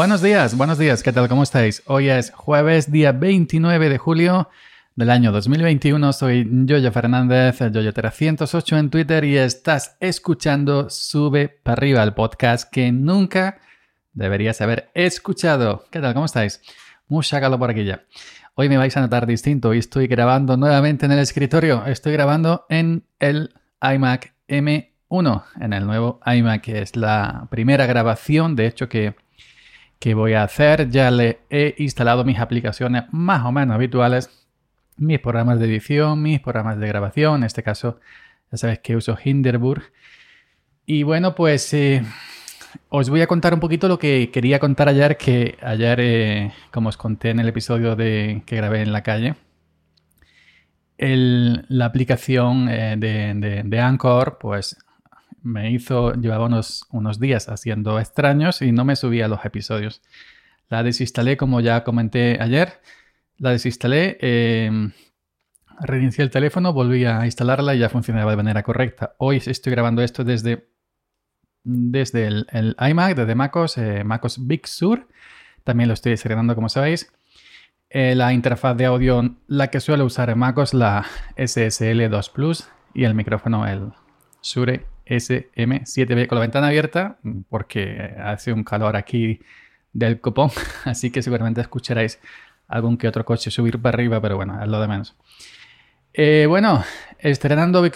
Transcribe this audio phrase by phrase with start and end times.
[0.00, 1.28] Buenos días, buenos días, ¿qué tal?
[1.28, 1.82] ¿Cómo estáis?
[1.84, 4.48] Hoy es jueves, día 29 de julio
[4.96, 6.14] del año 2021.
[6.14, 12.90] Soy Yoyo Fernández, Yoyo308 en Twitter y estás escuchando Sube para arriba, el podcast que
[12.92, 13.58] nunca
[14.14, 15.84] deberías haber escuchado.
[15.90, 16.14] ¿Qué tal?
[16.14, 16.62] ¿Cómo estáis?
[17.06, 18.02] Mucha calor por aquí ya.
[18.54, 21.84] Hoy me vais a notar distinto y estoy grabando nuevamente en el escritorio.
[21.84, 28.56] Estoy grabando en el iMac M1, en el nuevo iMac, que es la primera grabación,
[28.56, 29.14] de hecho, que
[30.00, 30.90] que voy a hacer.
[30.90, 34.30] Ya le he instalado mis aplicaciones más o menos habituales,
[34.96, 37.36] mis programas de edición, mis programas de grabación.
[37.36, 38.00] En este caso,
[38.50, 39.92] ya sabes que uso Hinderburg.
[40.86, 42.02] Y bueno, pues eh,
[42.88, 46.88] os voy a contar un poquito lo que quería contar ayer, que ayer, eh, como
[46.88, 49.36] os conté en el episodio de, que grabé en la calle,
[50.98, 54.76] la aplicación eh, de, de Anchor, pues
[55.42, 60.02] me hizo, llevaba unos, días haciendo extraños y no me subía los episodios.
[60.68, 62.80] La desinstalé como ya comenté ayer.
[63.38, 64.92] La desinstalé, em,
[65.80, 69.14] reinicié el teléfono, volví a instalarla y ya funcionaba de manera correcta.
[69.18, 70.68] Hoy estoy grabando esto desde,
[71.64, 75.08] desde el, iMac, desde MacOS, eh, MacOS Big Sur.
[75.64, 77.12] También lo estoy estrenando como sabéis.
[77.88, 81.04] Eh, la interfaz de audio, la que suelo usar en MacOS, la
[81.36, 83.92] SSL 2 Plus y el micrófono, el
[84.42, 89.40] Shure SM7B con la ventana abierta porque hace un calor aquí
[89.92, 90.50] del copón,
[90.84, 92.20] así que seguramente escucharéis
[92.68, 95.16] algún que otro coche subir para arriba, pero bueno, es lo de menos.
[96.12, 96.84] Eh, bueno,
[97.18, 97.94] estrenando Big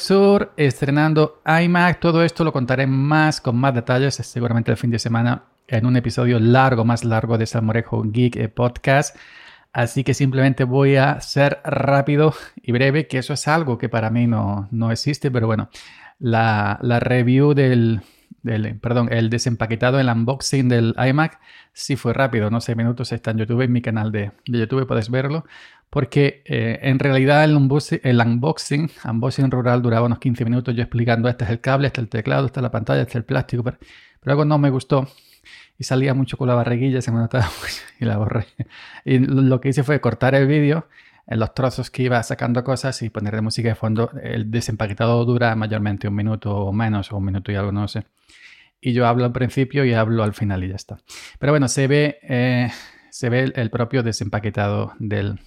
[0.56, 5.44] estrenando iMac, todo esto lo contaré más con más detalles, seguramente el fin de semana,
[5.66, 9.16] en un episodio largo, más largo de Salmorejo Geek Podcast.
[9.72, 14.08] Así que simplemente voy a ser rápido y breve, que eso es algo que para
[14.10, 15.68] mí no, no existe, pero bueno,
[16.24, 18.00] la, review del,
[18.80, 21.38] perdón, el desempaquetado, el unboxing del iMac,
[21.72, 25.10] sí fue rápido, no sé minutos, está en YouTube, en mi canal de, YouTube, puedes
[25.10, 25.44] verlo,
[25.90, 31.28] porque eh, en realidad el unboxing, el unboxing, rural duraba unos 15 minutos yo explicando,
[31.28, 33.24] este es el cable, este es el teclado, esta es la pantalla, este es el
[33.24, 33.76] plástico, pero,
[34.20, 35.06] pero algo no me gustó
[35.78, 37.50] y salía mucho con la barriguilla, se me notaba
[38.00, 38.46] y la borré.
[39.04, 40.88] Y lo que hice fue cortar el vídeo
[41.26, 44.10] en los trozos que iba sacando cosas y poner de música de fondo.
[44.22, 48.04] El desempaquetado dura mayormente un minuto o menos, o un minuto y algo, no sé.
[48.80, 50.98] Y yo hablo al principio y hablo al final y ya está.
[51.38, 52.70] Pero bueno, se ve, eh,
[53.10, 55.40] se ve el, propio desempaquetado del,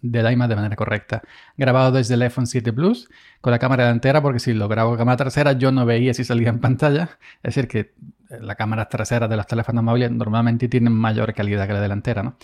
[0.00, 1.22] del iMac de manera correcta.
[1.56, 3.08] Grabado desde el iPhone 7 Plus
[3.40, 6.22] con la cámara delantera, porque si lo grabo con cámara trasera yo no veía si
[6.22, 7.18] salía en pantalla.
[7.42, 7.94] Es decir, que
[8.28, 12.36] la cámara trasera de los teléfonos móviles normalmente tienen mayor calidad que la delantera, ¿no?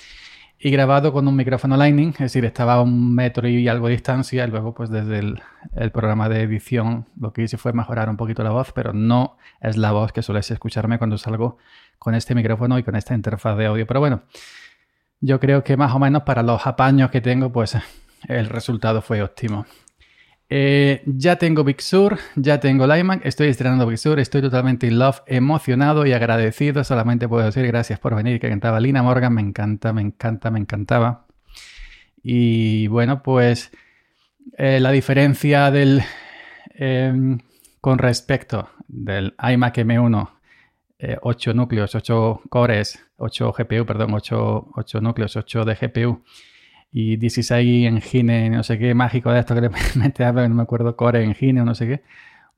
[0.58, 3.92] Y grabado con un micrófono Lightning, es decir, estaba a un metro y algo de
[3.92, 8.16] distancia y luego pues desde el, programa de edición lo que hice fue mejorar un
[8.16, 11.58] poquito la voz, pero no es la voz que sueles escucharme cuando salgo
[11.98, 13.86] con este micrófono y con esta interfaz de audio.
[13.86, 14.22] Pero bueno,
[15.20, 17.76] yo creo que más o menos para los apaños que tengo pues
[18.28, 19.66] el resultado fue óptimo.
[20.50, 24.98] Eh, ya tengo Big Sur, ya tengo Lyman, estoy estrenando Big Sur, estoy totalmente in
[24.98, 26.84] love, emocionado y agradecido.
[26.84, 30.58] Solamente puedo decir gracias por venir, que cantaba Lina Morgan, me encanta, me encanta, me
[30.58, 31.26] encantaba.
[32.22, 33.72] Y bueno, pues
[34.58, 36.02] eh, la diferencia del
[36.74, 37.38] em,
[37.80, 40.30] con respecto del iMac M1,
[41.22, 46.22] 8 eh, núcleos, 8 cores, 8 GPU, perdón, 8, 8 núcleos, 8 de GPU
[46.96, 50.94] y 16 Engine, no sé qué, mágico de esto que le mete no me acuerdo,
[50.94, 52.02] Core Engine o no sé qué.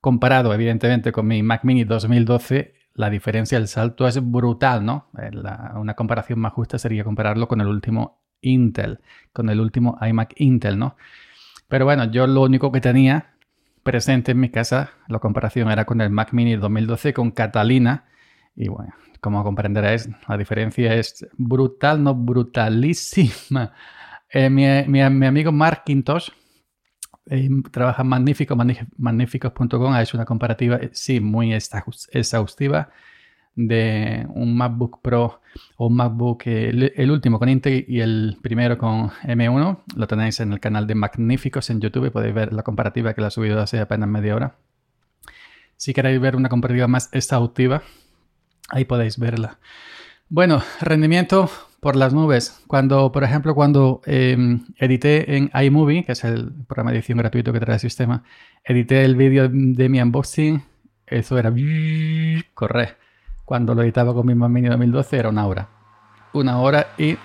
[0.02, 5.08] Comparado, evidentemente, con mi Mac Mini 2012, la diferencia, el salto es brutal, ¿no?
[5.19, 5.30] Eh,
[5.76, 9.00] una comparación más justa sería compararlo con el último Intel,
[9.32, 10.97] con el último iMac Intel, ¿no?
[11.66, 13.32] Pero bueno, yo lo único que tenía
[13.82, 18.04] presente en mi casa, la comparación era con el Mac Mini 2012 con Catalina.
[18.54, 18.92] Y bueno,
[19.22, 23.72] como comprenderéis, la diferencia es brutal, no brutalísima.
[24.38, 26.30] Eh, mi, amigo Mark Quintos
[27.24, 32.91] eh, trabaja en Magnífico, magníficos.com, ha hecho una comparativa, eh, sí, muy exhaustiva
[33.54, 35.41] de un MacBook Pro
[35.78, 39.84] o un MacBook, el, último con Intel y el primero con M1.
[39.97, 43.28] Lo tenéis en el canal de Magníficos en YouTube, podéis ver la comparativa que la
[43.28, 44.59] ha subido hace apenas media hora.
[45.78, 47.84] Si queréis ver una comparativa más exhaustiva,
[48.68, 49.59] ahí podéis verla.
[50.28, 52.60] Bueno, rendimiento por las nubes.
[52.66, 57.52] Cuando, por ejemplo, cuando em, edité en iMovie, que es el programa de edición gratuito
[57.52, 58.24] que trae el sistema,
[58.64, 60.64] edité el vídeo de mi unboxing,
[61.06, 61.52] eso era
[62.54, 62.96] correr.
[63.44, 65.68] Cuando lo editaba con mi Mac Mini 2012 era una hora.
[66.32, 67.16] Una hora y,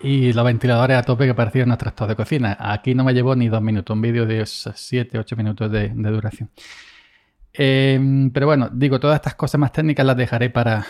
[0.00, 2.56] y los ventiladores a tope que parecían unos trastos de cocina.
[2.58, 6.50] Aquí no me llevó ni dos minutos, un vídeo de 7, 8 minutos de, duración.
[7.52, 10.84] Em, pero bueno, digo, todas estas cosas más técnicas las dejaré para,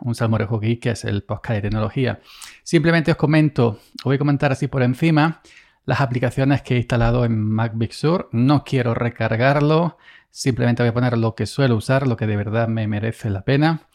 [0.00, 2.20] un salmorejo geek, que es el podcast de tecnología.
[2.62, 3.68] Simplemente os comento,
[3.98, 5.40] os voy a comentar así por encima
[5.84, 8.28] las aplicaciones que he instalado en Mac Big Sur.
[8.32, 9.98] No quiero recargarlo,
[10.30, 13.42] simplemente voy a poner lo que suelo usar, lo que de verdad me merece la
[13.42, 13.88] pena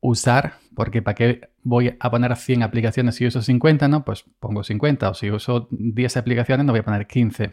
[0.00, 4.04] usar, porque para qué voy a poner 100 aplicaciones si uso 50, ¿no?
[4.04, 7.52] Pues pongo 50, o si uso 10 aplicaciones no voy a poner 15.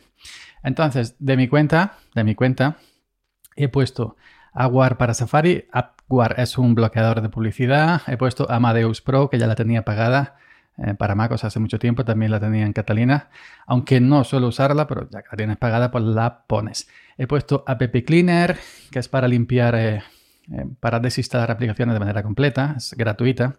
[0.63, 2.77] Entonces, de mi cuenta, de mi cuenta,
[3.56, 4.17] he puesto
[4.53, 5.65] Aguar para Safari.
[6.12, 8.02] Aguar es un bloqueador de publicidad.
[8.06, 10.36] He puesto Amadeus Pro, que ya la tenía pagada
[10.78, 12.04] eh, para MacOS hace mucho tiempo.
[12.04, 13.30] También la tenía en Catalina.
[13.66, 16.90] Aunque no suelo usarla, pero ya que la tienes pagada, pues la pones.
[17.18, 18.58] He puesto App Cleaner,
[18.92, 19.75] que es para limpiar...
[19.75, 20.04] Eh,
[20.52, 23.56] eh, para desinstalar aplicaciones de manera completa, es gratuita.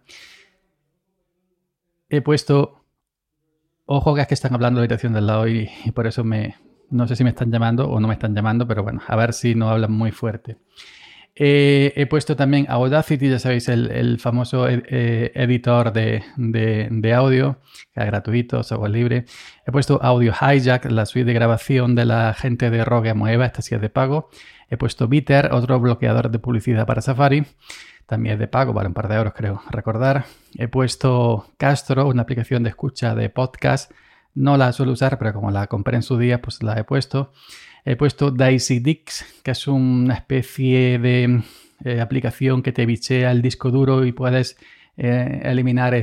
[2.11, 2.85] He puesto,
[3.87, 6.57] ojo que es que están hablando de la habitación del lado y, por eso me,
[6.91, 9.33] no sé si me están llamando o no me están llamando, pero bueno, a ver
[9.33, 10.59] si no hablan muy fuerte.
[11.35, 17.59] Eh, he puesto también Audacity, ya sabéis, el, famoso eh, editor de, audio,
[17.95, 19.25] que es gratuito, software libre.
[19.67, 23.63] He puesto Audio Hijack, la suite de grabación de la gente de Rogue Moeva, esta
[23.63, 24.29] sí es de pago.
[24.69, 27.47] He puesto Bitter, otro bloqueador de publicidad para Safari.
[28.07, 30.27] También es de pago, vale un par de euros creo recordar.
[30.57, 33.91] He puesto Castro, una aplicación de escucha de podcast.
[34.35, 37.33] No la suelo usar, pero como la compré en su día, pues la he puesto.
[37.85, 41.43] He puesto Daisy Dix, que es una especie de
[41.85, 44.57] eh, aplicación que te bichea el disco duro y puedes
[44.97, 46.03] eh, eliminar eh,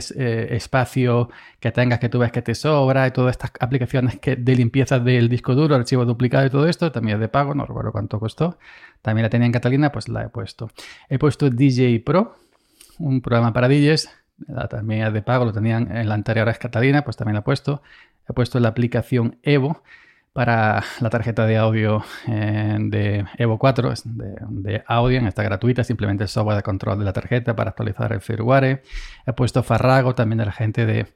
[0.55, 1.29] espacio
[1.59, 5.29] que tengas que tú ves que te sobra y todas estas aplicaciones de limpieza del
[5.29, 8.57] disco duro, archivo duplicado y todo esto, también es de pago, no recuerdo cuánto costó.
[9.01, 10.69] También la tenía en Catalina, pues la he puesto.
[11.07, 12.35] He puesto DJ Pro,
[12.97, 14.09] un programa para DJs,
[14.69, 17.43] también es de pago, lo tenían en la anterior es Catalina, pues también la he
[17.43, 17.81] puesto.
[18.27, 19.81] He puesto la aplicación Evo,
[20.33, 24.83] para la tarjeta de audio eh, de Evo 4 de, de
[25.27, 28.83] está gratuita, simplemente el software de control de la tarjeta para actualizar el firmware.
[29.25, 31.07] He puesto Farrago también de la gente de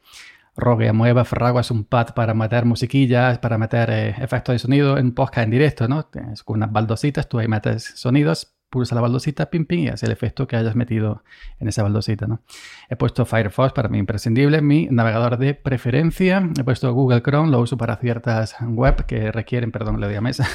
[0.56, 1.25] Rogue Mueva.
[1.25, 5.45] Farrago es un pad para meter musiquillas, para meter eh, efectos de sonido en podcast
[5.45, 6.06] en directo, ¿no?
[6.06, 10.12] Tienes unas baldositas, tú ahí metes sonidos pulsa la baldosita, pim, pim, y hace el
[10.12, 11.24] efecto que hayas metido
[11.60, 12.25] en esa baldosita.
[12.25, 12.42] ¿no?
[12.90, 16.50] He puesto Firefox para mí imprescindible, mi navegador de preferencia.
[16.60, 20.22] He puesto Google Chrome, lo uso para ciertas web que requieren, perdón, le doy a
[20.22, 20.48] mesa,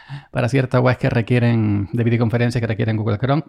[0.30, 3.44] para ciertas webs que requieren de videoconferencia que requieren Google Chrome.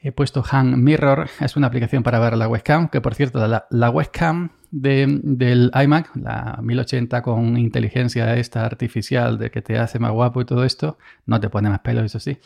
[0.00, 3.90] He puesto Hand Mirror, es una aplicación para ver la webcam, que por cierto, la,
[3.90, 10.40] webcam del iMac, la 1080 con inteligencia esta artificial de que te hace más guapo
[10.40, 12.38] y todo esto, no te pone más pelo, eso sí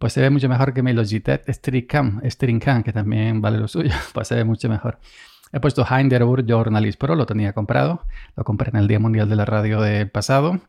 [0.00, 4.28] pues se ve mucho mejor que mi Logitech Streamcam, que también vale lo suyo, pues
[4.28, 4.98] se ve mucho mejor.
[5.52, 9.36] He puesto Hinderburg Journalist Pro, lo tenía comprado, lo compré en el Día Mundial de
[9.36, 10.60] la Radio del pasado.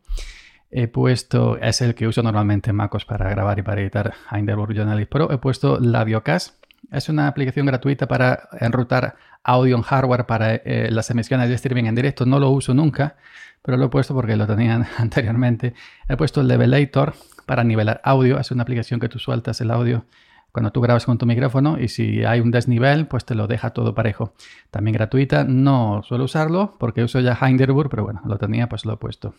[0.70, 4.76] He puesto, es el que uso normalmente en MacOS para grabar y para editar Hinderburg
[4.76, 5.32] Journalist Pro.
[5.32, 6.62] He puesto LabioCast,
[6.92, 11.86] es una aplicación gratuita para enrutar audio en hardware para eh, las emisiones de streaming
[11.86, 12.26] en directo.
[12.26, 13.16] No lo uso nunca,
[13.62, 15.74] pero lo he puesto porque lo tenían anteriormente.
[16.10, 17.14] He puesto el Levelator,
[17.52, 18.40] para nivelar audio.
[18.40, 20.06] Es una aplicación que tú sueltas el audio
[20.54, 23.72] cuando tú grabas con tu micrófono y si hay un desnivel, pues te lo deja
[23.72, 24.34] todo parejo.
[24.70, 28.94] También gratuita, no suelo usarlo porque uso ya Hinderburg, pero bueno, lo tenía, pues lo
[28.94, 29.36] he puesto.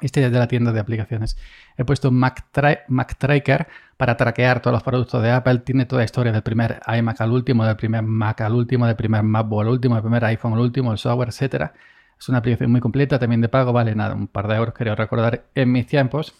[0.00, 1.38] Este es de la tienda de aplicaciones.
[1.76, 5.58] He puesto Mac, Tracker para traquear todos los productos de Apple.
[5.58, 8.96] Tiene toda la historia del primer iMac al último, del primer Mac al último, del
[8.96, 11.70] primer MacBook al último, del primer iPhone al último, el software, etc.
[12.18, 14.96] Es una aplicación muy completa, también de pago, vale nada, un par de euros, quería
[14.96, 16.34] recordar en mis tiempos.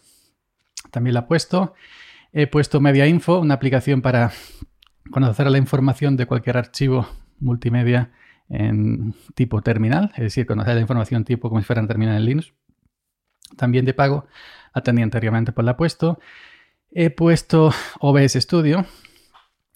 [0.95, 1.75] También la he puesto.
[2.33, 4.31] He puesto Media Info, una aplicación para
[5.11, 7.09] conocer la información de cualquier archivo
[7.41, 8.13] multimedia
[8.49, 12.25] en tipo terminal, es decir, conocer la información tipo como si fuera en terminal en
[12.25, 12.55] Linux.
[13.57, 14.29] También de pago,
[14.73, 16.21] la tenía anteriormente, pues la he puesto.
[16.93, 18.87] He puesto OBS Studio.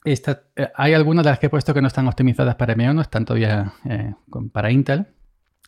[0.05, 3.01] Esta, eh, hay algunas de las que he puesto que no están optimizadas para M1,
[3.01, 4.15] están todavía eh,
[4.53, 5.09] para Intel,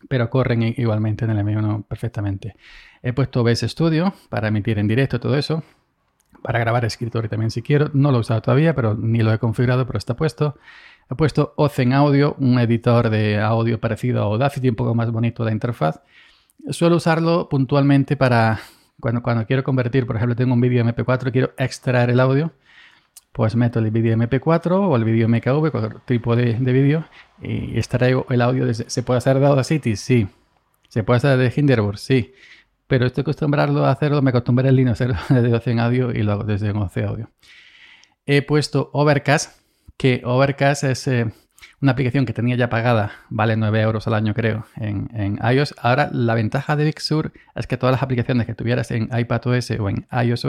[0.08, 2.56] pero corren igualmente en el M1 perfectamente.
[3.02, 5.62] He puesto OBS Studio para emitir en directo todo eso.
[6.42, 7.90] Para grabar escritorio también si quiero.
[7.92, 10.56] No lo he usado todavía, pero ni lo he configurado, pero está puesto.
[11.10, 15.44] He puesto Ozen Audio, un editor de audio parecido a Audacity, un poco más bonito
[15.44, 16.00] la interfaz.
[16.70, 18.60] Suelo usarlo puntualmente para
[19.00, 22.52] cuando, cuando quiero convertir, por ejemplo, tengo un vídeo MP4 y quiero extraer el audio,
[23.32, 27.04] pues meto el vídeo MP4 o el vídeo MKV, cualquier tipo de, de vídeo,
[27.40, 28.66] y extraigo el audio.
[28.66, 29.96] Desde, ¿Se puede hacer de Audacity?
[29.96, 30.28] Sí.
[30.88, 31.98] ¿Se puede hacer de Hinderburg?
[31.98, 32.32] Sí
[32.90, 36.24] pero estoy acostumbrado a hacerlo, me acostumbré en línea a hacerlo desde en Audio y
[36.24, 37.30] lo hago desde OC Audio.
[38.26, 39.60] He puesto Overcast,
[39.96, 41.32] que Overcast es eh,
[41.80, 45.76] una aplicación que tenía ya pagada, vale 9 euros al año creo, en, iOS.
[45.78, 49.70] Ahora la ventaja de Big Sur es que todas las aplicaciones que tuvieras en iPadOS
[49.78, 50.44] o en iOS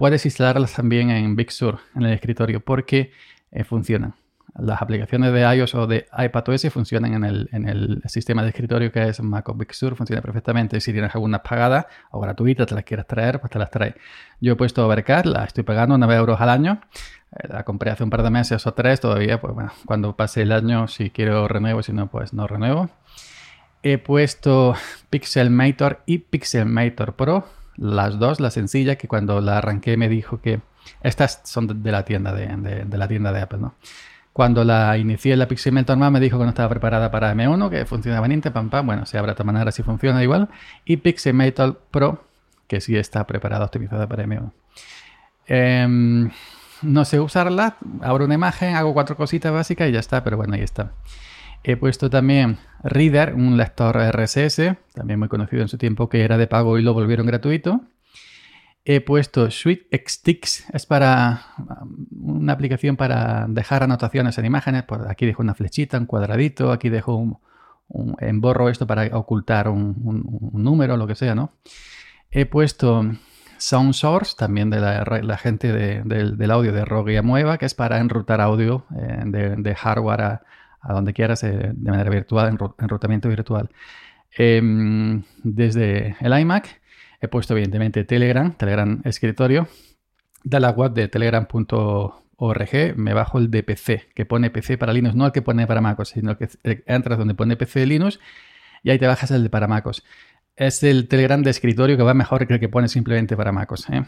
[0.00, 3.12] puedes instalarlas también en Big Sur, en el escritorio, porque
[3.52, 4.14] eh, funcionan.
[4.58, 8.90] las aplicaciones de iOS o de iPadOS funcionan en el, en el sistema de escritorio
[8.90, 10.80] que es Mac Big Sur, funciona perfectamente.
[10.80, 13.94] Si tienes algunas pagadas o gratuitas, te las quieres traer, pues te las trae.
[14.40, 16.80] Yo he puesto Overcast, la estoy pagando 9 euros al año.
[17.32, 20.40] Eh, la compré hace un par de meses o tres todavía, pues bueno, cuando pase
[20.40, 22.88] el año, si quiero renuevo, si no, pues no renuevo.
[23.82, 24.74] He puesto
[25.10, 27.44] Pixelmator y Pixelmator Pro,
[27.80, 30.60] las dos, la sencilla, que cuando la arranqué me dijo que
[31.02, 33.74] estas son de la tienda de, de la tienda de Apple, ¿no?
[34.32, 37.84] Cuando la inicié la Pixelmator más me dijo que no estaba preparada para M1, que
[37.84, 38.86] funcionaba en pam, pam.
[38.86, 40.48] Bueno, si habrá manera, si funciona igual.
[40.84, 42.24] Y Pixelmator Pro,
[42.68, 44.52] que sí está preparada, optimizada para M1.
[45.46, 46.30] Em,
[46.82, 50.54] no sé usarla, abro una imagen, hago cuatro cositas básicas y ya está, pero bueno,
[50.54, 50.92] ahí está.
[51.62, 56.38] He puesto también Reader, un lector RSS, también muy conocido en su tiempo, que era
[56.38, 57.82] de pago y lo volvieron gratuito
[58.84, 62.06] he puesto Sweet Sticks, es para um,
[62.38, 64.84] una aplicación para dejar anotaciones en imágenes.
[64.84, 67.38] Pues aquí dejo una flechita, un cuadradito, aquí dejo un,
[68.20, 71.52] emborro esto para ocultar un, número, lo que sea, ¿no?
[72.30, 73.04] He puesto
[73.58, 78.40] Sound Source, también de la, gente del audio de Rogue Mueva, que es para enrutar
[78.40, 80.42] audio eh, de, hardware a,
[80.88, 83.70] donde quieras eh, de manera virtual, enrutamiento virtual.
[84.36, 86.80] Em, desde el iMac
[87.20, 89.68] He puesto evidentemente Telegram, Telegram escritorio.
[90.42, 95.14] De la web de telegram.org me bajo el de PC, que pone PC para Linux,
[95.14, 96.48] no el que pone para MacOS, sino que
[96.86, 98.18] entras donde pone PC Linux
[98.82, 100.02] y ahí te bajas el de para MacOS.
[100.56, 103.90] Es el Telegram de escritorio que va mejor que el que pone simplemente para MacOS.
[103.90, 104.04] ¿eh?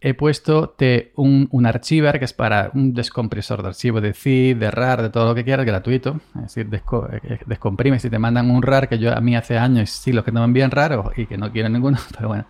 [0.00, 0.74] He puesto
[1.16, 5.10] un, un archiver que es para un descompresor de archivo de zip, de RAR, de
[5.10, 6.20] todo lo que quieras, gratuito.
[6.36, 7.98] Es decir, eh, eh, descomprime.
[7.98, 10.40] Si te mandan un RAR, que yo a mí hace años sí los que no
[10.40, 12.44] me envían RAR y que no quiero ninguno, pero bueno,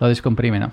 [0.00, 0.72] lo descomprime, ¿no?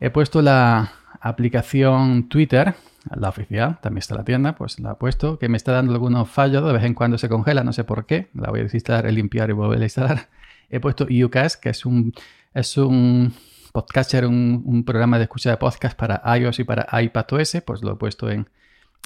[0.00, 2.74] He puesto la aplicación Twitter,
[3.16, 6.28] la oficial, también está la tienda, pues la he puesto, que me está dando algunos
[6.28, 9.12] fallos, de vez en cuando se congela, no sé por qué, la voy a desinstalar,
[9.12, 10.28] limpiar y volver a instalar.
[10.70, 12.12] He puesto UCAS, que es un,
[12.54, 13.32] es un
[13.72, 17.96] Podcaster, un, programa de escucha de podcast para iOS y para iPadOS, pues lo he
[17.96, 18.48] puesto en,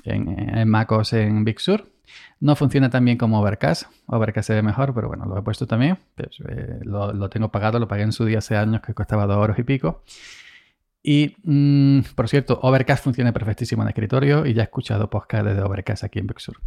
[0.05, 1.91] en, MacOS en Big Sur.
[2.41, 3.85] No funciona tan bien como Overcast.
[4.07, 5.99] Overcast se mejor, pero bueno, lo he puesto también.
[6.15, 9.27] Pues, eh, lo, lo, tengo pagado, lo pagué en su día hace años que costaba
[9.27, 10.03] dos euros y pico.
[11.03, 15.63] Y, mm, por cierto, Overcast funciona perfectísimo en escritorio y ya he escuchado podcast desde
[15.63, 16.61] Overcast aquí en Bixur.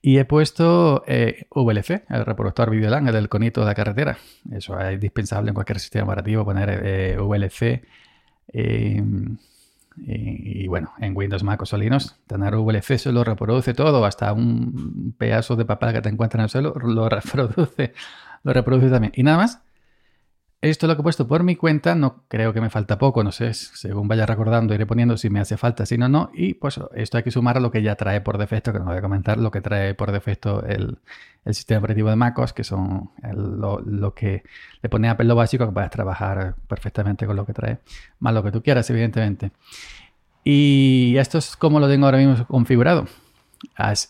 [0.00, 4.16] Y he puesto eh, VLC, el reproductor Videolan, el del conito de la carretera.
[4.50, 7.82] Eso es indispensable en cualquier sistema operativo poner eh, VLC.
[8.48, 9.36] Em,
[9.98, 15.14] y, bueno, en Windows, Mac o Solinos, tener VLC se lo reproduce todo, hasta un
[15.18, 17.92] pedazo de papel que te encuentras en el suelo lo reproduce,
[18.42, 19.12] lo reproduce también.
[19.14, 19.61] Y nada más.
[20.62, 23.24] Esto es lo que he puesto por mi cuenta, no creo que me falta poco,
[23.24, 26.30] no sé, según vaya recordando iré poniendo si me hace falta, si no, no.
[26.34, 28.84] Y pues esto hay que sumar a lo que ya trae por defecto, que no
[28.84, 30.98] voy a comentar, lo que trae por defecto el,
[31.50, 34.44] sistema operativo de MacOS, que son lo, que
[34.80, 37.80] le pone a lo básico que puedes trabajar perfectamente con lo que trae,
[38.20, 39.50] más lo que tú quieras, evidentemente.
[40.44, 43.08] Y esto es como lo tengo ahora mismo configurado.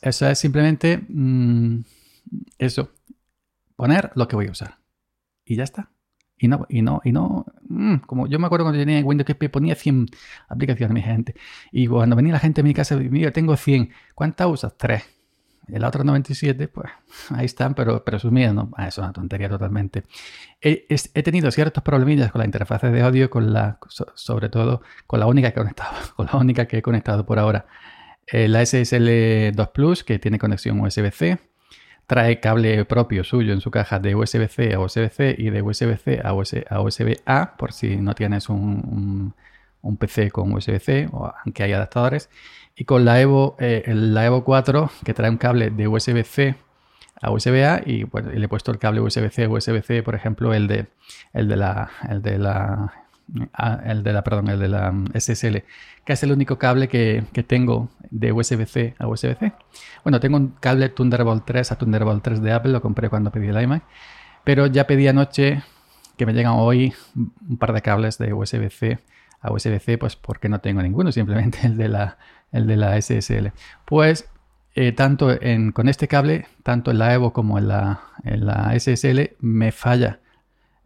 [0.03, 1.81] Eso es simplemente mm,
[2.59, 2.91] eso,
[3.75, 4.77] poner lo que voy a usar.
[5.47, 5.89] Y ya está.
[6.43, 9.49] Y no, y no, y no, mm, como yo me acuerdo cuando tenía Windows que
[9.49, 10.09] ponía 100
[10.49, 11.37] aplicaciones, mi gente.
[11.71, 13.91] Y cuando venía la gente a mi casa, mira, tengo 100.
[14.17, 14.77] ¿Cuántas usas?
[14.77, 15.05] 3.
[15.69, 16.91] El otro 97, pues
[17.31, 18.73] ahí están, pero presumidas, ¿no?
[18.77, 20.03] Ah, es una tontería totalmente.
[20.61, 23.79] He, he, tenido ciertos problemillas con la interfaz de audio, con la,
[24.15, 27.39] sobre todo con la única que he conectado, con la única que he conectado por
[27.39, 27.67] ahora.
[28.27, 31.52] Eh, la SSL 2 Plus, que tiene conexión USB-C
[32.07, 36.33] trae cable propio suyo en su caja de USB-C a USB-C y de USB-C a
[36.83, 39.35] USB-A, por si no tienes un,
[39.99, 42.31] PC con USB-C, o aunque hay adaptadores.
[42.77, 46.55] Y con la Evo, eh, la Evo 4, que trae un cable de USB-C
[47.21, 50.87] a USB-A, y le he puesto el cable USB-C USB-C, por ejemplo, el de,
[51.33, 53.02] el de la, el de la
[53.55, 55.65] Ah, el de la, perdón, el de la mm, SSL,
[56.05, 59.53] que es el único cable que, tengo de USB-C a USB-C.
[60.05, 63.49] Bueno, tengo un cable Thunderbolt 3 a Thunderbolt 3 de Apple, lo compré cuando pedí
[63.49, 63.85] el iMac,
[64.45, 65.63] pero ya pedí anoche
[66.17, 68.99] que me llegan hoy un par de cables de USB-C
[69.41, 72.19] a USB-C, pues porque no tengo ninguno, simplemente el de la,
[72.53, 73.53] el de la SSL.
[73.87, 74.29] Pues
[74.75, 78.79] eh, tanto en, con este cable, tanto en la Evo como en la, en la
[78.79, 80.21] SSL, me falla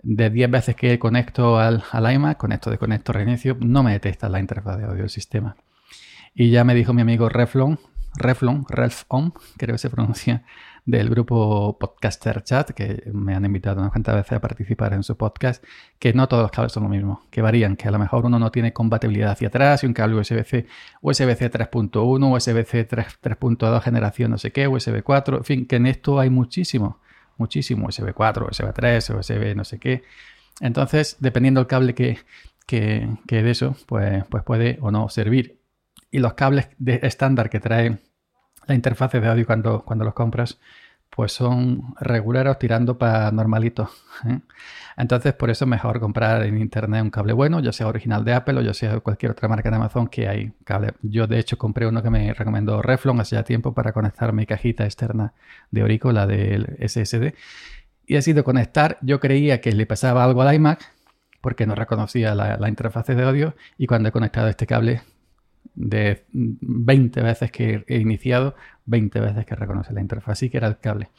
[0.07, 4.39] de 10 veces que conecto al, al iMac, conecto, desconecto, reinicio, no me detecta la
[4.39, 5.57] interfaz de audio del sistema.
[6.33, 7.81] Y ya me dijo mi amigo Reflon,
[8.15, 10.45] Reflon, Reflon, creo que se pronuncia,
[10.85, 15.17] del grupo Podcaster Chat, que me han invitado unas cuantas veces a participar en su
[15.17, 15.65] podcast,
[15.99, 18.39] que no todos los cables son lo mismo, que varían, que a lo mejor uno
[18.39, 20.67] no tiene compatibilidad hacia atrás y un cable USB-C,
[21.01, 26.21] USB-C 3.1, USB-C 3.2 generación no sé qué, USB 4, en fin, que en esto
[26.21, 27.01] hay muchísimo,
[27.37, 30.03] muchísimo, USB 4, USB 3, USB no sé qué.
[30.61, 32.19] Entonces, dependiendo del cable que,
[32.67, 35.61] que, que de eso, pues, pues puede o no servir.
[36.11, 37.99] Y los cables de estándar que trae
[38.67, 40.59] la interfaz de audio cuando, cuando los compras,
[41.17, 43.89] pues son regulares tirando para normalitos.
[44.29, 44.39] ¿eh?
[44.99, 48.35] Entonces, por eso es mejor comprar en internet un cable bueno, ya sea original de
[48.35, 50.93] Apple o ya sea cualquier otra marca de Amazon que hay cable.
[51.01, 54.45] Yo, de hecho, compré uno que me recomendó Reflon hace ya tiempo para conectar mi
[54.45, 55.33] cajita externa
[55.71, 57.33] de Orico, la del SSD.
[58.07, 58.99] Y ha sido conectar.
[59.01, 60.93] Yo creía que le pasaba algo al iMac
[61.41, 65.01] porque no reconocía la, la interfaz de audio y cuando he conectado este cable
[65.75, 68.55] de 20 veces que he iniciado,
[68.87, 70.33] 20 veces que reconoce la interfaz.
[70.33, 71.11] Así que era el cable.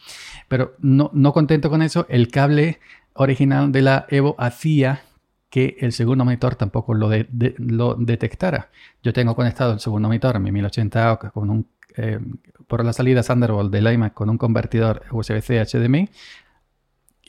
[0.47, 2.79] Pero no, no contento con eso, el cable
[3.13, 5.01] original de la Evo hacía
[5.49, 7.09] que el segundo monitor tampoco lo,
[7.57, 8.69] lo detectara.
[9.01, 12.19] Yo tengo conectado el segundo monitor, mi 1080 con un, eh,
[12.67, 16.09] por la salida Thunderbolt del iMac con un convertidor USB-C HDMI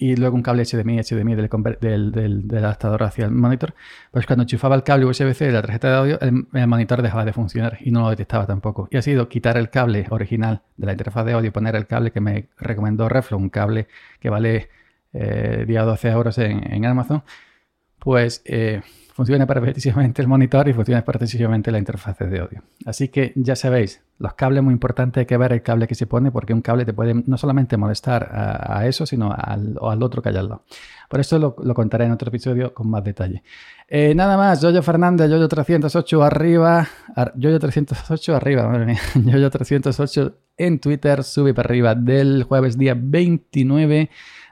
[0.01, 3.75] y luego un cable HDMI, HDMI del, adaptador hacia el monitor,
[4.13, 7.33] pues cuando enchufaba el cable USB-C de la tarjeta de audio, el, monitor dejaba de
[7.33, 8.89] funcionar y no lo detectaba tampoco.
[8.93, 12.13] Y ha sido quitar el cable original de la interfaz de audio poner el cable
[12.13, 13.89] que me recomendó Reflo, un cable
[14.21, 14.69] que vale
[15.13, 17.25] eh, día 12 euros en, en Amazon,
[17.99, 18.83] pues eh,
[19.19, 22.63] funciona perfectísimamente el monitor y funciona perfectísimamente la interfaz de audio.
[22.87, 26.07] Así que ya sabéis, los cables muy importante hay que ver el cable que se
[26.07, 30.23] pone porque un cable te puede no solamente molestar a, eso, sino al, al, otro
[30.23, 30.63] que hay al lado.
[31.09, 33.43] Por eso lo, contaré en otro episodio con más detalle.
[33.89, 36.87] Eh, nada más, Yoyo Fernández, Yoyo 308 arriba,
[37.35, 42.95] Yoyo 308 arriba, madre mía, Yoyo 308 en Twitter, sube para arriba del jueves día
[42.97, 44.11] 29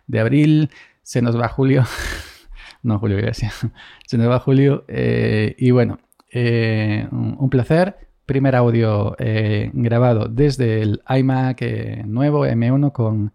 [0.08, 0.70] de abril,
[1.04, 1.84] se nos va Julio.
[2.86, 3.66] no Julio Iglesias,
[4.06, 4.84] se nos va Julio.
[4.88, 5.98] Eh, y bueno,
[6.30, 7.96] eh, un placer.
[8.24, 11.62] Primer audio eh, grabado desde el iMac
[12.06, 13.32] nuevo M1 con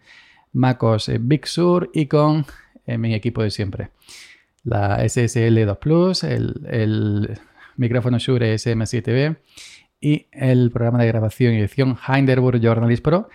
[0.52, 2.46] MacOS Big Sur y con
[2.86, 3.92] mi equipo de siempre.
[4.66, 7.40] La SSL 2 Plus, el,
[7.78, 9.38] micrófono Shure SM7B
[10.02, 13.30] y el programa de grabación y edición Hinderburg Journalist Pro.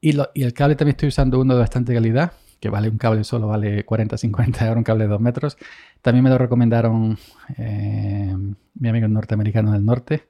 [0.00, 3.24] Y, y el cable también estoy usando uno de bastante calidad, que vale un cable
[3.24, 5.58] solo, vale 40-50 euros, un cable de 2 metros.
[6.00, 7.18] También me lo recomendaron
[7.58, 8.34] eh,
[8.78, 10.28] mi amigo norteamericano del norte.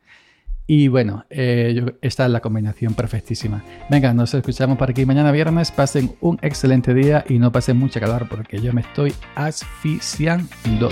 [0.66, 3.62] Y bueno, eh, esta es la combinación perfectísima.
[3.90, 5.71] Venga, nos escuchamos para aquí mañana viernes.
[5.71, 10.88] Pasen un excelente día y no pasen mucha calor porque yo me estoy asfixiando.